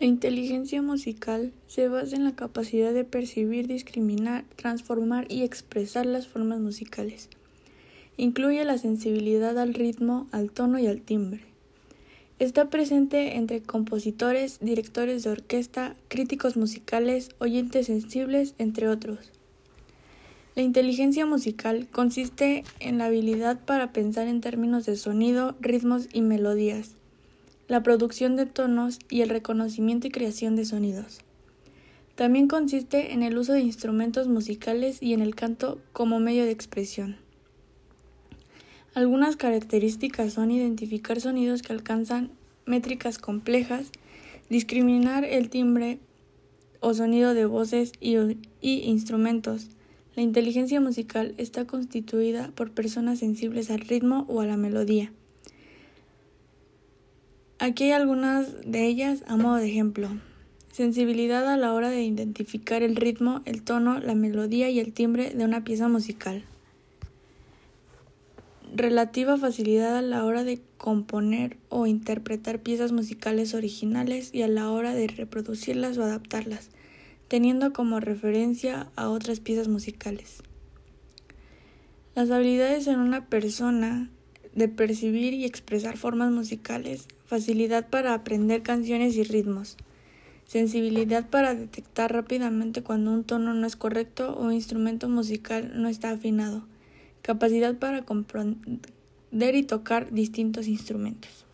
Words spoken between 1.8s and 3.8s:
basa en la capacidad de percibir,